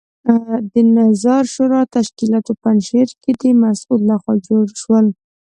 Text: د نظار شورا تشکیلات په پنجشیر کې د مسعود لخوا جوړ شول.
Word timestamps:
د 0.71 0.73
نظار 0.97 1.43
شورا 1.53 1.81
تشکیلات 1.95 2.43
په 2.47 2.53
پنجشیر 2.63 3.09
کې 3.21 3.31
د 3.41 3.43
مسعود 3.63 4.01
لخوا 4.09 4.33
جوړ 4.47 4.65
شول. 4.81 5.05